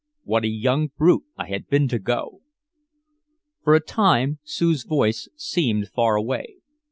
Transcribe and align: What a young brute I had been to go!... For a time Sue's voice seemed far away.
What 0.23 0.43
a 0.43 0.47
young 0.47 0.87
brute 0.97 1.25
I 1.37 1.45
had 1.47 1.69
been 1.69 1.87
to 1.89 1.99
go!... 1.99 2.41
For 3.63 3.75
a 3.75 3.79
time 3.79 4.39
Sue's 4.43 4.83
voice 4.83 5.29
seemed 5.37 5.89
far 5.89 6.15
away. 6.15 6.55